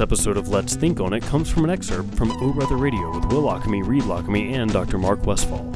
This 0.00 0.06
episode 0.06 0.38
of 0.38 0.48
Let's 0.48 0.76
Think 0.76 0.98
on 0.98 1.12
It 1.12 1.22
comes 1.24 1.50
from 1.50 1.64
an 1.64 1.68
excerpt 1.68 2.14
from 2.14 2.32
O 2.40 2.54
Brother 2.54 2.78
Radio 2.78 3.14
with 3.14 3.26
Will 3.26 3.42
Lockamy, 3.42 3.86
Reed 3.86 4.04
Lockamy, 4.04 4.54
and 4.54 4.72
Dr. 4.72 4.96
Mark 4.96 5.26
Westfall. 5.26 5.70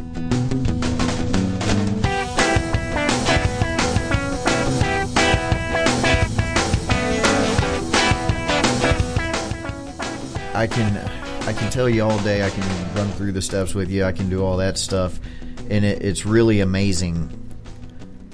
I 10.55 10.67
can 10.69 10.97
I 11.47 11.53
can 11.53 11.71
tell 11.71 11.91
you 11.91 12.03
all 12.05 12.19
day. 12.21 12.47
I 12.47 12.49
can 12.49 12.95
run 12.95 13.11
through 13.11 13.33
the 13.33 13.43
steps 13.43 13.75
with 13.75 13.91
you. 13.91 14.05
I 14.05 14.13
can 14.13 14.31
do 14.31 14.43
all 14.43 14.57
that 14.57 14.79
stuff, 14.79 15.21
and 15.69 15.85
it, 15.85 16.03
it's 16.03 16.25
really 16.25 16.61
amazing 16.61 17.29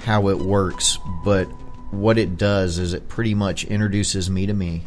how 0.04 0.28
it 0.28 0.38
works. 0.38 1.00
But 1.24 1.46
what 1.90 2.16
it 2.16 2.38
does 2.38 2.78
is 2.78 2.94
it 2.94 3.08
pretty 3.08 3.34
much 3.34 3.64
introduces 3.64 4.30
me 4.30 4.46
to 4.46 4.54
me. 4.54 4.84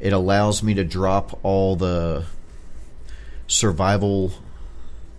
It 0.00 0.12
allows 0.12 0.62
me 0.62 0.74
to 0.74 0.84
drop 0.84 1.38
all 1.42 1.76
the 1.76 2.24
survival, 3.46 4.32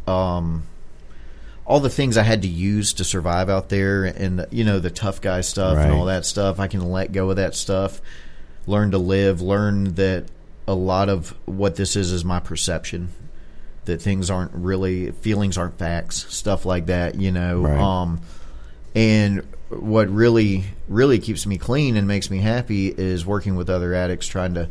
um, 0.06 0.64
all 1.66 1.80
the 1.80 1.90
things 1.90 2.18
I 2.18 2.24
had 2.24 2.44
to 2.44 2.48
use 2.48 2.94
to 2.94 3.04
survive 3.04 3.50
out 3.50 3.70
there, 3.70 4.06
and 4.06 4.46
you 4.52 4.64
know 4.64 4.80
the 4.80 4.90
tough 4.90 5.20
guy 5.22 5.42
stuff 5.42 5.78
and 5.78 5.92
all 5.92 6.06
that 6.06 6.26
stuff. 6.26 6.60
I 6.60 6.68
can 6.68 6.92
let 6.92 7.12
go 7.12 7.30
of 7.30 7.38
that 7.38 7.56
stuff. 7.56 8.02
Learn 8.66 8.92
to 8.92 8.98
live. 8.98 9.42
Learn 9.42 9.96
that 9.96 10.26
a 10.68 10.76
lot 10.76 11.10
of 11.10 11.34
what 11.46 11.76
this 11.76 11.96
is 11.96 12.12
is 12.12 12.24
my 12.24 12.40
perception. 12.40 13.10
That 13.86 14.02
things 14.02 14.30
aren't 14.30 14.52
really 14.54 15.12
feelings 15.12 15.58
aren't 15.58 15.80
facts. 15.80 16.26
Stuff 16.34 16.66
like 16.66 16.88
that. 16.88 17.16
You 17.16 17.32
know. 17.32 17.62
Right. 17.62 17.80
Um, 17.80 18.22
and 18.96 19.48
what 19.70 20.10
really, 20.10 20.64
really 20.88 21.20
keeps 21.20 21.46
me 21.46 21.58
clean 21.58 21.98
and 21.98 22.08
makes 22.08 22.30
me 22.30 22.40
happy 22.40 22.88
is 22.88 23.26
working 23.26 23.56
with 23.56 23.70
other 23.70 23.94
addicts, 23.94 24.28
trying 24.28 24.54
to 24.54 24.70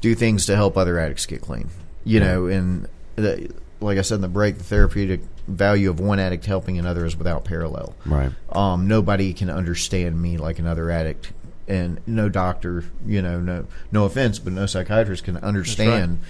do 0.00 0.14
things 0.14 0.46
to 0.46 0.56
help 0.56 0.76
other 0.76 0.98
addicts 0.98 1.26
get 1.26 1.40
clean. 1.40 1.68
You 2.04 2.18
know, 2.18 2.46
and 2.46 2.88
the, 3.14 3.52
like 3.80 3.98
I 3.98 4.02
said 4.02 4.16
in 4.16 4.20
the 4.22 4.28
break, 4.28 4.58
the 4.58 4.64
therapeutic 4.64 5.20
value 5.46 5.90
of 5.90 6.00
one 6.00 6.18
addict 6.18 6.46
helping 6.46 6.78
another 6.78 7.04
is 7.04 7.16
without 7.16 7.44
parallel. 7.44 7.94
Right. 8.04 8.32
Um, 8.50 8.88
nobody 8.88 9.32
can 9.32 9.50
understand 9.50 10.20
me 10.20 10.36
like 10.36 10.58
another 10.58 10.90
addict, 10.90 11.32
and 11.68 12.00
no 12.06 12.28
doctor, 12.28 12.84
you 13.06 13.22
know, 13.22 13.40
no 13.40 13.66
no 13.92 14.04
offense, 14.04 14.38
but 14.38 14.52
no 14.52 14.66
psychiatrist 14.66 15.24
can 15.24 15.36
understand 15.36 16.20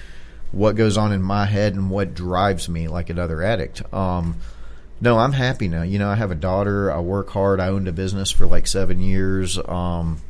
what 0.51 0.77
goes 0.77 0.99
on 0.99 1.13
in 1.13 1.23
my 1.23 1.47
head 1.47 1.75
and 1.75 1.89
what 1.89 2.15
drives 2.15 2.69
me 2.69 2.87
like 2.89 3.09
another 3.09 3.43
addict. 3.43 3.83
Um, 3.95 4.37
no, 5.03 5.19
I'm 5.19 5.33
happy 5.33 5.67
now. 5.69 5.83
You 5.83 5.99
know, 5.99 6.09
I 6.09 6.15
have 6.15 6.31
a 6.31 6.35
daughter. 6.37 6.91
I 6.91 7.01
work 7.01 7.29
hard. 7.31 7.59
I 7.61 7.67
owned 7.69 7.89
a 7.89 7.93
business 7.93 8.31
for 8.31 8.47
like 8.47 8.67
seven 8.67 9.01
years. 9.01 9.59
Um, 9.59 10.21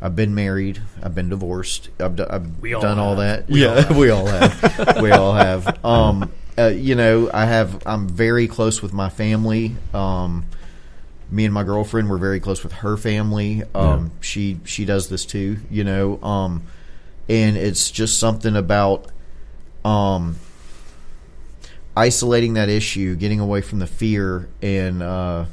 I've 0.00 0.16
been 0.16 0.34
married. 0.34 0.80
I've 1.02 1.14
been 1.14 1.28
divorced. 1.28 1.90
I've, 2.00 2.16
do, 2.16 2.26
I've 2.28 2.58
We 2.60 2.72
all 2.74 2.82
done 2.82 2.98
all 2.98 3.16
have. 3.16 3.46
that. 3.46 3.54
yeah, 3.54 3.92
we 3.96 4.10
all 4.10 4.26
have. 4.38 5.00
we 5.02 5.10
all 5.12 5.34
have. 5.34 5.84
Um, 5.84 6.32
uh, 6.56 6.68
you 6.68 6.94
know, 6.94 7.30
I 7.32 7.44
have. 7.46 7.82
I'm 7.86 8.08
very 8.08 8.48
close 8.48 8.80
with 8.82 8.92
my 8.92 9.08
family. 9.10 9.76
Um, 9.92 10.46
me 11.30 11.44
and 11.44 11.52
my 11.52 11.62
girlfriend 11.62 12.08
were 12.08 12.16
very 12.18 12.40
close 12.40 12.62
with 12.62 12.72
her 12.72 12.96
family. 12.96 13.62
Um, 13.74 14.10
She 14.22 14.58
she 14.64 14.84
does 14.86 15.08
this 15.10 15.26
too. 15.26 15.58
You 15.70 15.84
know, 15.84 16.22
um, 16.22 16.62
and 17.28 17.56
it's 17.58 17.90
just 17.90 18.18
something 18.18 18.56
about 18.56 19.10
um, 19.84 20.36
isolating 21.98 22.54
that 22.54 22.68
issue, 22.68 23.16
getting 23.16 23.40
away 23.40 23.60
from 23.60 23.80
the 23.80 23.86
fear, 23.86 24.48
and 24.62 25.02
uh, 25.02 25.44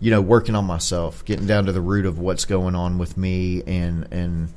you 0.00 0.10
know, 0.10 0.20
working 0.20 0.56
on 0.56 0.64
myself, 0.64 1.24
getting 1.24 1.46
down 1.46 1.66
to 1.66 1.72
the 1.72 1.80
root 1.80 2.04
of 2.04 2.18
what's 2.18 2.44
going 2.44 2.74
on 2.74 2.98
with 2.98 3.16
me, 3.16 3.62
and 3.64 4.08
and 4.10 4.48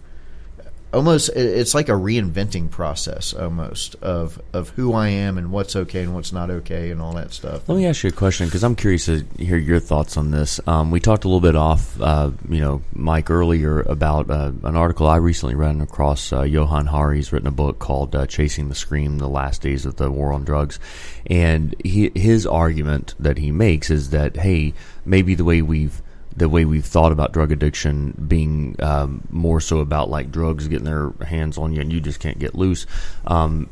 almost 0.93 1.29
it's 1.35 1.73
like 1.73 1.89
a 1.89 1.93
reinventing 1.93 2.69
process, 2.69 3.33
almost 3.33 3.95
of 3.95 4.41
of 4.53 4.69
who 4.69 4.93
I 4.93 5.09
am 5.09 5.37
and 5.37 5.51
what's 5.51 5.75
okay 5.75 6.03
and 6.03 6.13
what's 6.13 6.31
not 6.31 6.49
okay, 6.49 6.91
and 6.91 7.01
all 7.01 7.13
that 7.13 7.33
stuff. 7.33 7.67
Let 7.67 7.77
me 7.77 7.85
ask 7.85 8.03
you 8.03 8.09
a 8.09 8.13
question 8.13 8.47
because 8.47 8.63
I'm 8.63 8.75
curious 8.75 9.05
to 9.05 9.25
hear 9.37 9.57
your 9.57 9.79
thoughts 9.79 10.17
on 10.17 10.31
this. 10.31 10.59
Um, 10.67 10.91
we 10.91 10.99
talked 10.99 11.25
a 11.25 11.27
little 11.27 11.41
bit 11.41 11.55
off, 11.55 11.99
uh, 12.01 12.31
you 12.47 12.61
know, 12.61 12.81
Mike 12.93 13.29
earlier 13.29 13.81
about 13.81 14.29
uh, 14.29 14.51
an 14.63 14.75
article 14.75 15.07
I 15.07 15.17
recently 15.17 15.55
ran 15.55 15.81
across. 15.81 16.33
Uh, 16.33 16.43
Johann 16.43 16.87
Hari's 16.87 17.31
written 17.31 17.47
a 17.47 17.51
book 17.51 17.79
called 17.79 18.15
uh, 18.15 18.25
"Chasing 18.25 18.69
the 18.69 18.75
Scream: 18.75 19.17
The 19.17 19.29
Last 19.29 19.61
Days 19.61 19.85
of 19.85 19.95
the 19.97 20.11
War 20.11 20.33
on 20.33 20.43
Drugs," 20.43 20.79
and 21.27 21.75
he, 21.83 22.11
his 22.15 22.45
argument 22.45 23.15
that 23.19 23.37
he 23.37 23.51
makes 23.51 23.89
is 23.89 24.09
that 24.09 24.37
hey, 24.37 24.73
maybe 25.05 25.35
the 25.35 25.43
way 25.43 25.61
we've 25.61 26.01
the 26.35 26.49
way 26.49 26.65
we've 26.65 26.85
thought 26.85 27.11
about 27.11 27.31
drug 27.31 27.51
addiction 27.51 28.11
being 28.27 28.75
um, 28.79 29.27
more 29.29 29.59
so 29.59 29.79
about 29.79 30.09
like 30.09 30.31
drugs 30.31 30.67
getting 30.67 30.85
their 30.85 31.11
hands 31.25 31.57
on 31.57 31.73
you 31.73 31.81
and 31.81 31.91
you 31.91 31.99
just 31.99 32.19
can't 32.19 32.39
get 32.39 32.55
loose. 32.55 32.85
Um, 33.27 33.69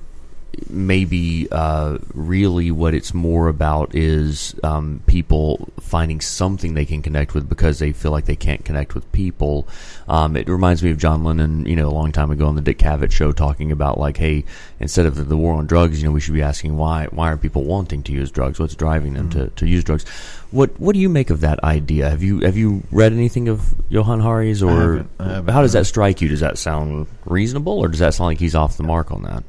maybe 0.69 1.47
uh, 1.51 1.97
really 2.13 2.71
what 2.71 2.93
it's 2.93 3.13
more 3.13 3.47
about 3.47 3.93
is 3.95 4.55
um, 4.63 5.01
people 5.05 5.69
finding 5.79 6.19
something 6.19 6.73
they 6.73 6.85
can 6.85 7.01
connect 7.01 7.33
with 7.33 7.47
because 7.47 7.79
they 7.79 7.91
feel 7.91 8.11
like 8.11 8.25
they 8.25 8.35
can't 8.35 8.65
connect 8.65 8.95
with 8.95 9.09
people. 9.11 9.67
Um, 10.07 10.35
it 10.35 10.47
reminds 10.47 10.83
me 10.83 10.91
of 10.91 10.97
John 10.97 11.23
Lennon, 11.23 11.65
you 11.65 11.75
know, 11.75 11.87
a 11.87 11.91
long 11.91 12.11
time 12.11 12.31
ago 12.31 12.47
on 12.47 12.55
the 12.55 12.61
Dick 12.61 12.79
Cavett 12.79 13.11
show, 13.11 13.31
talking 13.31 13.71
about 13.71 13.97
like, 13.97 14.17
hey, 14.17 14.45
instead 14.79 15.05
of 15.05 15.15
the, 15.15 15.23
the 15.23 15.37
war 15.37 15.53
on 15.55 15.67
drugs, 15.67 16.01
you 16.01 16.07
know, 16.07 16.13
we 16.13 16.19
should 16.19 16.33
be 16.33 16.41
asking 16.41 16.77
why 16.77 17.07
why 17.11 17.31
are 17.31 17.37
people 17.37 17.63
wanting 17.63 18.03
to 18.03 18.11
use 18.11 18.31
drugs? 18.31 18.59
What's 18.59 18.75
driving 18.75 19.13
them 19.13 19.29
to, 19.31 19.47
to 19.47 19.67
use 19.67 19.83
drugs? 19.83 20.05
What 20.51 20.79
what 20.79 20.93
do 20.93 20.99
you 20.99 21.09
make 21.09 21.29
of 21.29 21.41
that 21.41 21.63
idea? 21.63 22.09
Have 22.09 22.23
you 22.23 22.39
have 22.41 22.57
you 22.57 22.83
read 22.91 23.13
anything 23.13 23.47
of 23.47 23.75
Johann 23.89 24.21
Hari's 24.21 24.63
or 24.63 24.71
haven't. 24.71 25.09
I 25.19 25.23
haven't, 25.33 25.53
how 25.53 25.61
does 25.61 25.73
that 25.73 25.85
strike 25.85 26.21
you? 26.21 26.29
Does 26.29 26.39
that 26.39 26.57
sound 26.57 27.07
reasonable 27.25 27.79
or 27.79 27.87
does 27.87 27.99
that 27.99 28.13
sound 28.13 28.27
like 28.27 28.39
he's 28.39 28.55
off 28.55 28.77
the 28.77 28.83
mark 28.83 29.11
on 29.11 29.23
that? 29.23 29.43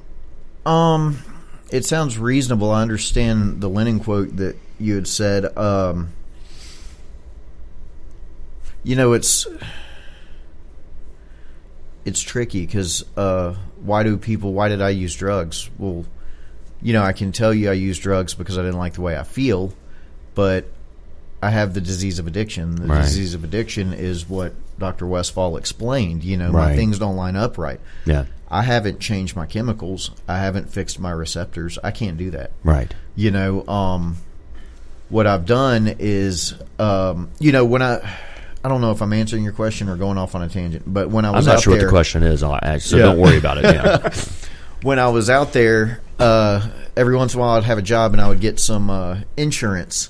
Um, 0.66 1.18
it 1.70 1.84
sounds 1.84 2.18
reasonable. 2.18 2.70
I 2.70 2.82
understand 2.82 3.60
the 3.60 3.68
Lennon 3.68 4.00
quote 4.00 4.36
that 4.36 4.56
you 4.78 4.94
had 4.94 5.06
said. 5.08 5.56
Um, 5.56 6.10
you 8.84 8.96
know, 8.96 9.12
it's 9.12 9.46
it's 12.04 12.20
tricky 12.20 12.64
because 12.64 13.04
uh, 13.16 13.54
why 13.82 14.02
do 14.02 14.16
people? 14.16 14.52
Why 14.52 14.68
did 14.68 14.80
I 14.80 14.90
use 14.90 15.14
drugs? 15.14 15.68
Well, 15.78 16.06
you 16.80 16.92
know, 16.92 17.02
I 17.02 17.12
can 17.12 17.32
tell 17.32 17.52
you 17.52 17.70
I 17.70 17.74
used 17.74 18.02
drugs 18.02 18.34
because 18.34 18.56
I 18.56 18.62
didn't 18.62 18.78
like 18.78 18.94
the 18.94 19.02
way 19.02 19.16
I 19.18 19.24
feel, 19.24 19.72
but 20.34 20.66
I 21.42 21.50
have 21.50 21.74
the 21.74 21.80
disease 21.80 22.18
of 22.18 22.26
addiction. 22.26 22.76
The 22.76 22.86
Right. 22.86 23.02
disease 23.02 23.34
of 23.34 23.44
addiction 23.44 23.92
is 23.92 24.28
what 24.28 24.54
Dr. 24.78 25.06
Westfall 25.06 25.56
explained. 25.56 26.24
You 26.24 26.36
know, 26.36 26.52
my 26.52 26.74
things 26.76 26.98
don't 26.98 27.16
line 27.16 27.36
up 27.36 27.58
right. 27.58 27.80
Yeah. 28.06 28.24
I 28.50 28.62
haven't 28.62 28.98
changed 29.00 29.36
my 29.36 29.46
chemicals. 29.46 30.10
I 30.26 30.38
haven't 30.38 30.70
fixed 30.70 30.98
my 30.98 31.10
receptors. 31.10 31.78
I 31.84 31.90
can't 31.90 32.16
do 32.16 32.30
that. 32.30 32.50
Right. 32.64 32.92
You 33.14 33.30
know, 33.30 33.66
um, 33.68 34.16
what 35.10 35.26
I've 35.26 35.44
done 35.46 35.96
is, 35.98 36.54
um, 36.78 37.30
you 37.38 37.52
know, 37.52 37.64
when 37.64 37.82
I, 37.82 37.96
I 38.64 38.68
don't 38.68 38.80
know 38.80 38.90
if 38.90 39.02
I'm 39.02 39.12
answering 39.12 39.44
your 39.44 39.52
question 39.52 39.88
or 39.88 39.96
going 39.96 40.18
off 40.18 40.34
on 40.34 40.42
a 40.42 40.48
tangent, 40.48 40.84
but 40.86 41.10
when 41.10 41.24
I 41.24 41.28
I'm 41.28 41.34
was 41.36 41.46
not 41.46 41.56
out 41.56 41.62
sure 41.62 41.72
what 41.72 41.78
there, 41.80 41.88
the 41.88 41.92
question 41.92 42.22
is, 42.22 42.40
so 42.40 42.58
Yeah. 42.96 43.02
don't 43.04 43.18
worry 43.18 43.36
about 43.38 43.58
it. 43.58 43.64
Yeah. 43.64 44.14
when 44.82 44.98
I 44.98 45.08
was 45.08 45.28
out 45.30 45.52
there, 45.52 46.00
uh, 46.18 46.68
every 46.96 47.16
once 47.16 47.34
in 47.34 47.40
a 47.40 47.42
while 47.42 47.56
I'd 47.56 47.64
have 47.64 47.78
a 47.78 47.82
job 47.82 48.12
and 48.12 48.20
I 48.20 48.28
would 48.28 48.40
get 48.40 48.58
some 48.58 48.88
uh, 48.90 49.18
insurance, 49.36 50.08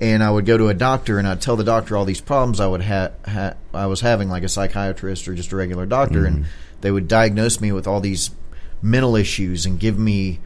and 0.00 0.22
I 0.22 0.30
would 0.30 0.44
go 0.46 0.58
to 0.58 0.68
a 0.68 0.74
doctor 0.74 1.18
and 1.18 1.26
I'd 1.28 1.40
tell 1.40 1.56
the 1.56 1.64
doctor 1.64 1.96
all 1.96 2.04
these 2.04 2.20
problems 2.20 2.58
I 2.60 2.66
would 2.66 2.82
ha- 2.82 3.10
ha- 3.26 3.54
I 3.72 3.86
was 3.86 4.00
having, 4.00 4.28
like 4.28 4.42
a 4.42 4.48
psychiatrist 4.48 5.28
or 5.28 5.34
just 5.34 5.52
a 5.52 5.56
regular 5.56 5.86
doctor, 5.86 6.26
and 6.26 6.46
they 6.80 6.90
would 6.90 7.08
diagnose 7.08 7.60
me 7.60 7.72
with 7.72 7.86
all 7.86 8.00
these 8.00 8.30
mental 8.82 9.16
issues 9.16 9.66
and 9.66 9.80
give 9.80 9.98
me, 9.98 10.38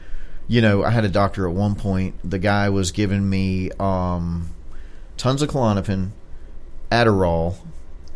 you 0.48 0.60
know, 0.60 0.82
I 0.84 0.90
had 0.90 1.04
a 1.04 1.08
doctor 1.08 1.48
at 1.48 1.54
one 1.54 1.74
point. 1.74 2.14
The 2.28 2.38
guy 2.38 2.68
was 2.70 2.92
giving 2.92 3.28
me 3.28 3.70
um, 3.78 4.48
tons 5.16 5.42
of 5.42 5.50
Klonopin, 5.50 6.10
Adderall. 6.90 7.56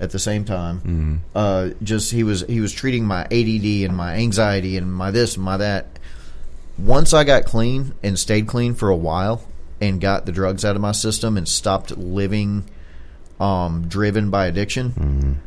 At 0.01 0.11
the 0.11 0.19
same 0.19 0.45
time, 0.45 1.23
uh, 1.37 1.71
just 1.81 2.11
he 2.11 2.25
was 2.25 2.41
he 2.49 2.61
was 2.61 2.73
treating 2.73 3.05
my 3.07 3.23
ADD 3.27 3.85
and 3.87 3.97
my 3.97 4.15
anxiety 4.15 4.77
and 4.77 4.93
my 4.93 5.13
this 5.13 5.37
and 5.37 5.45
my 5.45 5.57
that. 5.59 5.87
Once 6.77 7.15
I 7.15 7.23
got 7.23 7.45
clean 7.45 7.95
and 8.03 8.19
stayed 8.19 8.49
clean 8.49 8.75
for 8.75 8.89
a 8.89 8.97
while 8.97 9.47
and 9.81 10.01
got 10.01 10.27
the 10.27 10.33
drugs 10.33 10.65
out 10.65 10.75
of 10.75 10.83
my 10.83 10.91
system 10.91 11.37
and 11.37 11.47
stopped 11.49 11.97
living 11.97 12.65
um, 13.39 13.87
driven 13.87 14.31
by 14.31 14.47
addiction, 14.47 15.41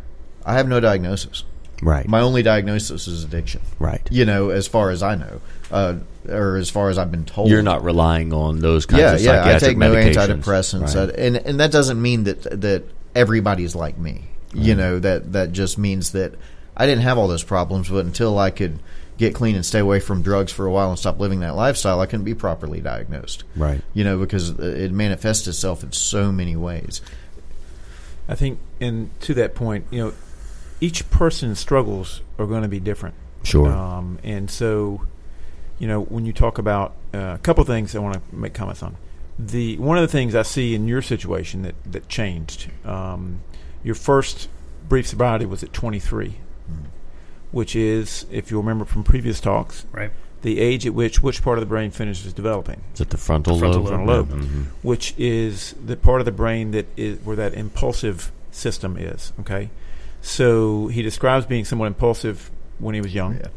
I 0.45 0.53
have 0.53 0.69
no 0.69 0.79
diagnosis. 0.79 1.43
Right. 1.81 2.07
My 2.07 2.21
only 2.21 2.43
diagnosis 2.43 3.07
is 3.07 3.23
addiction. 3.23 3.61
right. 3.79 4.01
You 4.11 4.25
know, 4.25 4.49
as 4.49 4.67
far 4.67 4.89
as 4.89 5.03
I 5.03 5.15
know, 5.15 5.41
uh, 5.71 5.95
or 6.29 6.57
as 6.57 6.69
far 6.69 6.89
as 6.89 6.97
I've 6.97 7.11
been 7.11 7.25
told. 7.25 7.49
You're 7.49 7.61
not 7.61 7.83
relying 7.83 8.33
on 8.33 8.59
those 8.59 8.85
kinds 8.85 9.01
Yeah, 9.01 9.13
of 9.13 9.45
yeah. 9.45 9.55
I 9.55 9.59
take 9.59 9.77
no 9.77 9.93
antidepressants, 9.93 10.95
Right. 10.95 11.09
uh, 11.09 11.11
and 11.17 11.37
and 11.37 11.59
that 11.59 11.71
doesn't 11.71 12.01
mean 12.01 12.23
that 12.25 12.61
that 12.61 12.83
everybody's 13.15 13.75
like 13.75 13.97
me. 13.97 14.25
You 14.53 14.75
know 14.75 14.97
that 14.99 15.33
that 15.33 15.51
just 15.51 15.77
means 15.77 16.11
that 16.13 16.33
I 16.75 16.85
didn't 16.85 17.03
have 17.03 17.17
all 17.17 17.27
those 17.27 17.43
problems, 17.43 17.89
but 17.89 18.05
until 18.05 18.39
I 18.39 18.49
could 18.49 18.79
get 19.17 19.33
clean 19.33 19.55
and 19.55 19.65
stay 19.65 19.79
away 19.79 19.99
from 19.99 20.21
drugs 20.21 20.51
for 20.51 20.65
a 20.67 20.71
while 20.71 20.89
and 20.89 20.97
stop 20.99 21.19
living 21.19 21.39
that 21.41 21.55
lifestyle, 21.55 21.99
I 21.99 22.05
couldn't 22.05 22.23
be 22.25 22.35
properly 22.35 22.81
diagnosed. 22.81 23.43
Right. 23.55 23.81
You 23.93 24.03
know, 24.03 24.17
because 24.19 24.51
it 24.51 24.91
manifests 24.91 25.47
itself 25.47 25.83
in 25.83 25.91
so 25.91 26.31
many 26.31 26.55
ways. 26.55 27.01
I 28.29 28.35
think, 28.35 28.59
and 28.79 29.09
to 29.21 29.33
that 29.35 29.55
point, 29.55 29.85
you 29.89 29.99
know, 30.05 30.13
each 30.81 31.09
person's 31.09 31.59
struggles 31.59 32.21
are 32.37 32.45
going 32.45 32.61
to 32.63 32.67
be 32.67 32.79
different. 32.79 33.15
Sure. 33.43 33.67
Um, 33.71 34.19
and 34.23 34.49
so, 34.51 35.01
you 35.79 35.87
know, 35.87 36.01
when 36.01 36.25
you 36.25 36.33
talk 36.33 36.57
about 36.57 36.93
uh, 37.13 37.33
a 37.35 37.39
couple 37.41 37.61
of 37.61 37.67
things 37.67 37.95
I 37.95 37.99
want 37.99 38.15
to 38.15 38.35
make 38.35 38.53
comments 38.53 38.83
on. 38.83 38.95
The 39.39 39.77
one 39.77 39.97
of 39.97 40.01
the 40.01 40.07
things 40.07 40.33
I 40.35 40.41
see 40.41 40.73
in 40.75 40.87
your 40.87 41.01
situation 41.01 41.61
that 41.61 41.75
that 41.91 42.09
changed. 42.09 42.69
Um, 42.85 43.41
your 43.83 43.95
first 43.95 44.49
brief 44.89 45.07
sobriety 45.07 45.45
was 45.45 45.63
at 45.63 45.71
23, 45.73 46.35
which 47.51 47.75
is, 47.75 48.25
if 48.31 48.51
you 48.51 48.57
remember 48.57 48.83
from 48.85 49.03
previous 49.03 49.39
talks, 49.39 49.85
Right. 49.91 50.11
the 50.41 50.59
age 50.59 50.85
at 50.85 50.93
which 50.93 51.21
which 51.21 51.41
part 51.43 51.57
of 51.57 51.61
the 51.61 51.67
brain 51.67 51.91
finishes 51.91 52.33
developing, 52.33 52.81
Is 52.95 53.01
it 53.01 53.09
the 53.11 53.17
frontal, 53.17 53.57
frontal 53.59 53.81
lobe? 53.81 53.87
frontal 53.89 54.07
lobe. 54.07 54.29
Yeah, 54.31 54.35
mhm. 54.47 54.65
which 54.81 55.13
is 55.17 55.75
the 55.85 55.95
part 55.95 56.19
of 56.19 56.25
the 56.25 56.31
brain 56.31 56.71
that 56.71 56.87
is 56.97 57.19
where 57.23 57.35
that 57.35 57.53
impulsive 57.53 58.31
system 58.51 58.97
is. 58.97 59.31
Okay, 59.39 59.69
so 60.27 60.87
he 60.87 61.01
describes 61.01 61.45
being 61.45 61.63
somewhat 61.63 61.85
impulsive 61.87 62.51
when 62.79 62.93
he 62.93 62.99
was 62.99 63.13
young. 63.13 63.37
Yeah. 63.37 63.47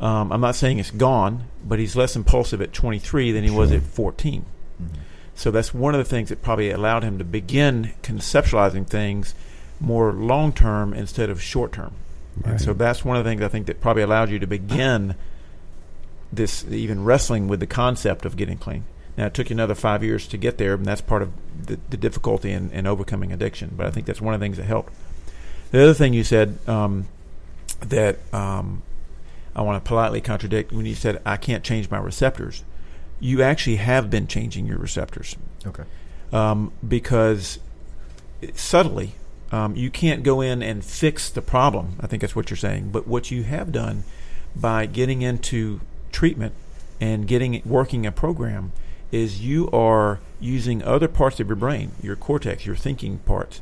Um, 0.00 0.32
I'm 0.32 0.40
not 0.40 0.54
saying 0.54 0.78
it's 0.78 0.92
gone, 0.92 1.44
but 1.64 1.78
he's 1.80 1.96
less 1.96 2.14
impulsive 2.14 2.62
at 2.62 2.72
23 2.72 3.32
than 3.32 3.42
he 3.42 3.50
was 3.50 3.72
at 3.72 3.82
14. 3.82 4.46
Mhm. 4.80 4.86
So 5.34 5.50
that's 5.50 5.74
one 5.74 5.92
of 5.94 5.98
the 5.98 6.04
things 6.04 6.28
that 6.28 6.40
probably 6.40 6.70
allowed 6.70 7.02
him 7.02 7.18
to 7.18 7.24
begin 7.24 7.92
conceptualizing 8.02 8.86
things 8.86 9.34
more 9.80 10.12
long 10.12 10.52
term 10.52 10.94
instead 10.94 11.30
of 11.30 11.42
short 11.42 11.72
term. 11.72 11.92
And 12.44 12.60
so 12.60 12.72
that's 12.74 13.04
one 13.04 13.16
of 13.16 13.24
the 13.24 13.30
things 13.30 13.42
I 13.42 13.48
think 13.48 13.66
that 13.66 13.80
probably 13.80 14.02
allowed 14.02 14.30
you 14.30 14.38
to 14.38 14.46
begin 14.46 15.16
this 16.32 16.64
even 16.70 17.04
wrestling 17.04 17.48
with 17.48 17.58
the 17.60 17.66
concept 17.66 18.24
of 18.24 18.36
getting 18.36 18.56
clean. 18.56 18.84
Now 19.18 19.26
it 19.26 19.34
took 19.34 19.50
you 19.50 19.54
another 19.54 19.74
five 19.74 20.04
years 20.04 20.28
to 20.28 20.36
get 20.38 20.58
there, 20.58 20.74
and 20.74 20.86
that's 20.86 21.00
part 21.00 21.22
of 21.22 21.32
the, 21.66 21.78
the 21.90 21.96
difficulty 21.96 22.52
in, 22.52 22.70
in 22.70 22.86
overcoming 22.86 23.32
addiction. 23.32 23.74
But 23.76 23.86
I 23.86 23.90
think 23.90 24.06
that's 24.06 24.20
one 24.20 24.32
of 24.32 24.40
the 24.40 24.44
things 24.44 24.56
that 24.58 24.64
helped. 24.66 24.92
The 25.70 25.82
other 25.82 25.94
thing 25.94 26.12
you 26.14 26.24
said 26.24 26.58
um, 26.66 27.06
that 27.80 28.18
um, 28.34 28.82
I 29.54 29.62
want 29.62 29.82
to 29.82 29.88
politely 29.88 30.20
contradict 30.20 30.72
when 30.72 30.86
you 30.86 30.94
said 30.94 31.20
I 31.24 31.36
can't 31.36 31.62
change 31.62 31.90
my 31.90 31.98
receptors. 31.98 32.64
You 33.20 33.42
actually 33.42 33.76
have 33.76 34.10
been 34.10 34.26
changing 34.26 34.66
your 34.66 34.78
receptors 34.78 35.36
Okay. 35.66 35.84
um, 36.32 36.72
because 36.86 37.58
subtly 38.54 39.12
um, 39.52 39.76
you 39.76 39.90
can't 39.90 40.22
go 40.22 40.40
in 40.40 40.62
and 40.62 40.84
fix 40.84 41.28
the 41.28 41.42
problem. 41.42 41.96
I 42.00 42.06
think 42.06 42.20
that's 42.22 42.34
what 42.34 42.50
you're 42.50 42.56
saying. 42.56 42.90
But 42.90 43.06
what 43.06 43.30
you 43.30 43.42
have 43.42 43.72
done 43.72 44.04
by 44.56 44.86
getting 44.86 45.22
into 45.22 45.80
treatment 46.12 46.54
and 47.00 47.26
getting 47.26 47.60
working 47.64 48.06
a 48.06 48.12
program 48.12 48.72
is 49.12 49.40
you 49.44 49.68
are 49.70 50.20
using 50.40 50.82
other 50.82 51.08
parts 51.08 51.40
of 51.40 51.48
your 51.48 51.56
brain, 51.56 51.92
your 52.02 52.16
cortex, 52.16 52.64
your 52.64 52.76
thinking 52.76 53.18
parts, 53.18 53.60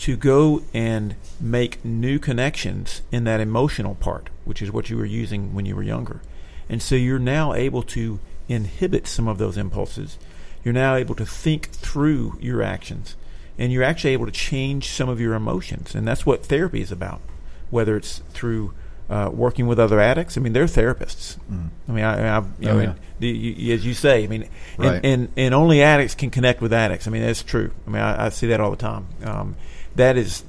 to 0.00 0.16
go 0.16 0.62
and 0.72 1.14
make 1.38 1.84
new 1.84 2.18
connections 2.18 3.02
in 3.12 3.24
that 3.24 3.40
emotional 3.40 3.94
part, 3.94 4.30
which 4.46 4.62
is 4.62 4.72
what 4.72 4.88
you 4.88 4.96
were 4.96 5.04
using 5.04 5.54
when 5.54 5.66
you 5.66 5.76
were 5.76 5.82
younger. 5.82 6.22
And 6.70 6.80
so 6.80 6.94
you're 6.94 7.18
now 7.18 7.52
able 7.52 7.82
to 7.82 8.18
inhibit 8.48 9.06
some 9.06 9.28
of 9.28 9.36
those 9.36 9.58
impulses. 9.58 10.16
You're 10.64 10.72
now 10.72 10.94
able 10.94 11.14
to 11.16 11.26
think 11.26 11.68
through 11.70 12.38
your 12.40 12.62
actions. 12.62 13.14
And 13.58 13.72
you're 13.72 13.84
actually 13.84 14.14
able 14.14 14.24
to 14.24 14.32
change 14.32 14.88
some 14.88 15.10
of 15.10 15.20
your 15.20 15.34
emotions. 15.34 15.94
And 15.94 16.08
that's 16.08 16.24
what 16.24 16.46
therapy 16.46 16.80
is 16.80 16.90
about, 16.90 17.20
whether 17.68 17.94
it's 17.94 18.22
through 18.30 18.72
uh, 19.10 19.28
working 19.32 19.66
with 19.66 19.78
other 19.78 20.00
addicts. 20.00 20.38
I 20.38 20.40
mean, 20.40 20.52
they're 20.54 20.64
therapists. 20.66 21.36
Mm. 21.52 21.68
I 21.88 21.92
mean, 21.92 22.04
I, 22.04 22.36
I've, 22.36 22.46
you 22.60 22.68
Oh, 22.68 22.74
know, 22.76 22.80
yeah. 22.80 22.94
the, 23.18 23.28
you, 23.28 23.74
as 23.74 23.84
you 23.84 23.92
say, 23.92 24.24
I 24.24 24.26
mean, 24.28 24.48
Right. 24.78 24.94
and, 24.94 25.04
and, 25.04 25.28
and 25.36 25.54
only 25.54 25.82
addicts 25.82 26.14
can 26.14 26.30
connect 26.30 26.60
with 26.62 26.72
addicts. 26.72 27.06
I 27.06 27.10
mean, 27.10 27.22
that's 27.22 27.42
true. 27.42 27.72
I 27.86 27.90
mean, 27.90 28.00
I, 28.02 28.26
I 28.26 28.28
see 28.28 28.46
that 28.46 28.60
all 28.60 28.70
the 28.70 28.76
time. 28.76 29.06
Um, 29.24 29.56
that 29.96 30.16
is, 30.16 30.44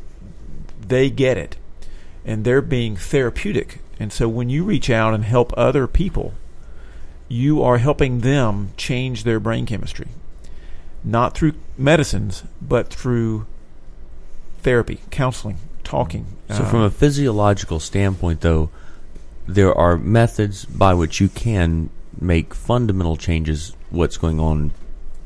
they 0.88 1.10
get 1.10 1.38
it, 1.38 1.58
and 2.24 2.46
they're 2.46 2.62
being 2.62 2.96
therapeutic. 2.96 3.80
And 4.00 4.14
so 4.14 4.30
when 4.30 4.50
you 4.50 4.64
reach 4.64 4.90
out 4.90 5.14
and 5.16 5.24
help 5.24 5.52
other 5.58 5.88
people, 5.88 6.34
you 7.28 7.64
are 7.64 7.80
helping 7.80 8.20
them 8.20 8.70
change 8.78 9.24
their 9.24 9.40
brain 9.40 9.66
chemistry, 9.66 10.08
not 11.04 11.34
through 11.34 11.54
medicines, 11.78 12.44
but 12.62 12.90
through 12.90 13.46
therapy, 14.62 15.00
counseling, 15.10 15.58
talking. 15.92 16.26
So, 16.50 16.64
Um, 16.64 16.70
from 16.70 16.82
a 16.82 16.90
physiological 16.90 17.80
standpoint, 17.80 18.42
though, 18.42 18.70
there 19.48 19.74
are 19.78 19.98
methods 19.98 20.64
by 20.66 20.94
which 20.94 21.20
you 21.20 21.28
can 21.28 21.90
make 22.20 22.54
fundamental 22.54 23.18
changes. 23.18 23.74
What's 23.90 24.18
going 24.18 24.40
on 24.40 24.72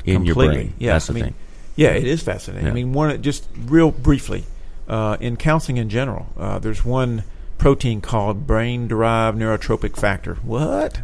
in 0.05 0.25
your 0.25 0.35
brain? 0.35 0.73
Yeah, 0.79 0.93
That's 0.93 1.07
the 1.07 1.13
I 1.13 1.15
mean, 1.15 1.23
thing. 1.25 1.33
Yeah, 1.75 1.89
it 1.89 2.05
is 2.07 2.21
fascinating. 2.23 2.67
I 2.67 2.71
mean, 2.71 2.93
one 2.93 3.21
just 3.21 3.47
real 3.67 3.91
briefly 3.91 4.45
uh, 4.87 5.17
in 5.19 5.35
counseling 5.37 5.77
in 5.77 5.89
general, 5.89 6.27
uh, 6.37 6.57
there's 6.59 6.83
one 6.83 7.23
protein 7.57 8.01
called 8.01 8.47
brain-derived 8.47 9.37
neurotropic 9.37 9.95
factor. 9.95 10.35
What? 10.43 11.01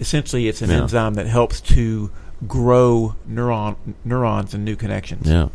Essentially, 0.00 0.48
it's 0.48 0.62
an 0.62 0.70
Yeah. 0.70 0.82
enzyme 0.82 1.14
that 1.14 1.26
helps 1.26 1.60
to 1.76 2.10
grow 2.46 3.16
neuron 3.28 3.76
neurons 4.04 4.54
and 4.54 4.64
new 4.64 4.76
connections. 4.76 5.26
Yeah. 5.28 5.48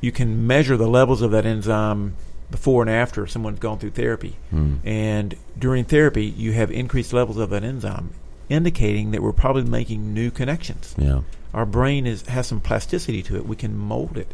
You 0.00 0.12
can 0.12 0.46
measure 0.46 0.76
the 0.76 0.86
levels 0.88 1.22
of 1.22 1.30
that 1.32 1.44
enzyme 1.46 2.14
before 2.50 2.82
and 2.82 2.90
after 2.90 3.26
someone's 3.26 3.58
gone 3.58 3.78
through 3.78 3.90
therapy. 3.90 4.36
Hmm. 4.50 4.76
And 4.84 5.36
during 5.58 5.84
therapy, 5.84 6.24
you 6.24 6.52
have 6.52 6.70
increased 6.70 7.12
levels 7.12 7.36
of 7.36 7.50
that 7.50 7.62
enzyme, 7.64 8.10
indicating 8.48 9.10
that 9.10 9.22
we're 9.22 9.32
probably 9.32 9.64
making 9.64 10.14
new 10.14 10.30
connections 10.30 10.94
Yeah. 10.96 11.20
our 11.52 11.66
brain 11.66 12.06
is 12.06 12.22
has 12.26 12.46
some 12.46 12.60
plasticity 12.60 13.22
to 13.24 13.36
it. 13.36 13.46
We 13.46 13.56
can 13.56 13.76
mold 13.76 14.16
it. 14.16 14.32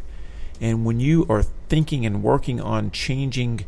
And 0.61 0.85
when 0.85 0.99
you 1.01 1.25
are 1.29 1.43
thinking 1.43 2.05
and 2.05 2.23
working 2.23 2.61
on 2.61 2.91
changing 2.91 3.65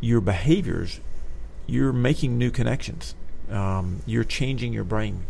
your 0.00 0.20
behaviors, 0.20 0.98
you're 1.66 1.92
making 1.92 2.36
new 2.38 2.50
connections. 2.50 3.14
Um, 3.50 4.00
you're 4.06 4.24
changing 4.24 4.72
your 4.72 4.84
brain. 4.84 5.24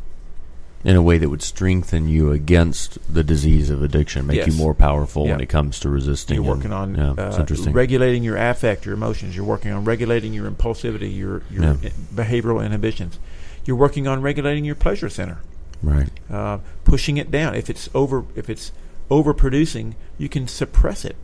In 0.82 0.97
a 0.97 1.03
way 1.03 1.19
that 1.19 1.29
would 1.29 1.43
strengthen 1.43 2.09
you 2.09 2.32
against 2.32 2.99
the 3.12 3.23
disease 3.23 3.69
of 3.69 3.82
addiction, 3.82 4.27
make 4.27 4.47
you 4.47 4.53
more 4.55 4.73
powerful 4.73 5.27
when 5.27 5.38
it 5.41 5.50
comes 5.50 5.79
to 5.81 5.91
resisting. 5.91 6.37
You're 6.37 6.44
and- 6.55 6.62
working 6.62 6.73
on 6.73 6.94
Yeah, 6.94 7.11
uh, 7.11 7.29
it's 7.29 7.37
interesting. 7.38 7.75
regulating 7.75 8.23
your 8.25 8.37
affect, 8.38 8.87
your 8.87 8.94
emotions. 8.94 9.37
You're 9.37 9.44
working 9.44 9.73
on 9.73 9.85
regulating 9.85 10.32
your 10.32 10.50
impulsivity, 10.50 11.15
your 11.15 11.43
your 11.50 11.65
Yeah. 11.82 11.91
behavioral 12.15 12.65
inhibitions. 12.65 13.19
You're 13.66 13.76
working 13.76 14.09
on 14.09 14.23
regulating 14.23 14.64
your 14.64 14.75
pleasure 14.75 15.09
center. 15.11 15.38
right. 15.83 16.09
uh, 16.31 16.59
pushing 16.85 17.16
it 17.19 17.31
down. 17.31 17.55
If 17.55 17.69
it's 17.71 17.88
over, 17.95 18.25
if 18.35 18.49
it's 18.50 18.71
overproducing, 19.11 19.95
you 20.19 20.28
can 20.28 20.47
suppress 20.49 21.05
it. 21.05 21.16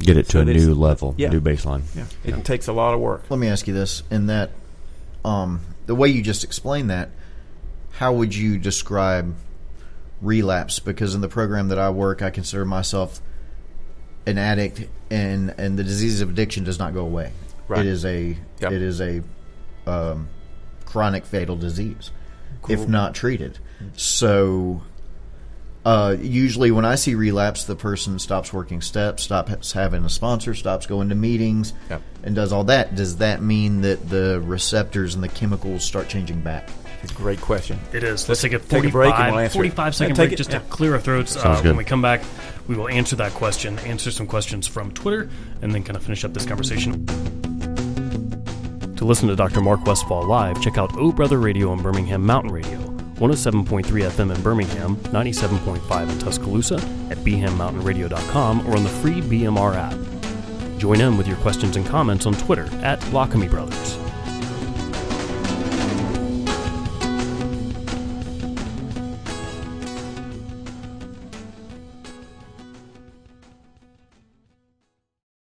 Get 0.00 0.16
it 0.16 0.28
to 0.30 0.40
a 0.40 0.44
new 0.44 0.74
level, 0.74 1.14
yeah. 1.16 1.28
new 1.30 1.40
baseline. 1.40 1.82
Yeah, 1.96 2.04
it 2.24 2.30
Yeah. 2.36 2.42
takes 2.42 2.66
a 2.68 2.72
lot 2.72 2.94
of 2.94 3.00
work. 3.00 3.24
Let 3.28 3.38
me 3.38 3.46
ask 3.48 3.66
you 3.68 3.74
this: 3.74 4.02
in 4.10 4.26
that, 4.26 4.50
um, 5.24 5.60
the 5.86 5.94
way 5.94 6.08
you 6.08 6.22
just 6.22 6.42
explained 6.44 6.90
that, 6.90 7.10
how 7.98 8.12
would 8.12 8.34
you 8.34 8.58
describe 8.58 9.34
relapse? 10.20 10.78
Because 10.78 11.14
in 11.14 11.20
the 11.20 11.28
program 11.28 11.68
that 11.68 11.78
I 11.78 11.90
work, 11.90 12.22
I 12.22 12.30
consider 12.30 12.64
myself 12.64 13.20
an 14.26 14.38
addict, 14.38 14.88
and 15.10 15.54
and 15.58 15.78
the 15.78 15.84
disease 15.84 16.20
of 16.20 16.30
addiction 16.30 16.64
does 16.64 16.78
not 16.78 16.94
go 16.94 17.00
away. 17.04 17.32
Right. 17.68 17.80
It 17.80 17.86
is 17.86 18.04
a 18.04 18.36
Yep. 18.60 18.72
it 18.72 18.82
is 18.82 19.00
a 19.00 19.22
um, 19.86 20.28
chronic 20.86 21.24
fatal 21.26 21.56
disease 21.56 22.10
if 22.68 22.88
not 22.88 23.14
treated. 23.14 23.58
So. 23.96 24.82
Uh, 25.86 26.16
usually, 26.18 26.70
when 26.70 26.86
I 26.86 26.94
see 26.94 27.14
relapse, 27.14 27.64
the 27.64 27.76
person 27.76 28.18
stops 28.18 28.54
working 28.54 28.80
steps, 28.80 29.24
stops 29.24 29.72
having 29.72 30.02
a 30.06 30.08
sponsor, 30.08 30.54
stops 30.54 30.86
going 30.86 31.10
to 31.10 31.14
meetings, 31.14 31.74
Yep. 31.90 32.00
and 32.22 32.34
does 32.34 32.54
all 32.54 32.64
that. 32.64 32.94
Does 32.94 33.18
that 33.18 33.42
mean 33.42 33.82
that 33.82 34.08
the 34.08 34.40
receptors 34.40 35.14
and 35.14 35.22
the 35.22 35.28
chemicals 35.28 35.84
start 35.84 36.08
changing 36.08 36.40
back? 36.40 36.70
It's 37.04 37.12
a 37.12 37.16
great 37.16 37.40
question. 37.40 37.78
It 37.92 38.02
is. 38.02 38.26
Let's 38.28 38.40
take 38.40 38.52
a 38.54 38.58
take 38.58 38.84
a 38.84 38.90
45, 38.90 38.92
break 38.92 39.14
and 39.14 39.32
we'll 39.34 39.44
answer 39.44 39.54
45 39.54 39.94
second 39.94 40.16
Yeah, 40.16 40.22
break 40.22 40.32
it, 40.32 40.36
just 40.36 40.50
yeah. 40.50 40.58
to 40.58 40.64
clear 40.66 40.94
our 40.94 41.00
throats. 41.00 41.36
Uh, 41.36 41.40
Sounds 41.42 41.60
good. 41.60 41.68
when 41.68 41.76
we 41.76 41.84
come 41.84 42.00
back, 42.00 42.22
we 42.66 42.76
will 42.76 42.88
answer 42.88 43.14
that 43.16 43.32
question, 43.32 43.78
answer 43.80 44.10
some 44.10 44.26
questions 44.26 44.66
from 44.66 44.90
Twitter, 44.92 45.28
and 45.60 45.74
then 45.74 45.82
kind 45.82 45.96
of 45.96 46.02
finish 46.02 46.24
up 46.24 46.32
this 46.32 46.46
conversation. 46.46 47.04
To 48.96 49.04
listen 49.04 49.28
to 49.28 49.36
Dr. 49.36 49.60
Mark 49.60 49.84
Westfall 49.84 50.26
live, 50.26 50.62
check 50.62 50.78
out 50.78 50.96
O 50.96 51.12
Brother 51.12 51.38
Radio 51.38 51.70
on 51.70 51.82
Birmingham 51.82 52.24
Mountain 52.24 52.52
Radio, 52.52 52.78
107.3 53.16 53.84
FM 53.84 54.34
in 54.34 54.42
Birmingham, 54.42 54.96
97.5 54.96 56.10
in 56.10 56.18
Tuscaloosa, 56.20 56.76
at 57.10 57.18
bhammountainradio.com, 57.18 58.66
or 58.66 58.76
on 58.76 58.82
the 58.82 58.88
free 58.88 59.20
BMR 59.20 59.74
app. 59.76 60.78
Join 60.78 61.02
in 61.02 61.18
with 61.18 61.28
your 61.28 61.36
questions 61.38 61.76
and 61.76 61.84
comments 61.86 62.24
on 62.24 62.32
Twitter 62.34 62.64
at 62.82 62.98
Lockamy 63.12 63.50
Brothers. 63.50 63.98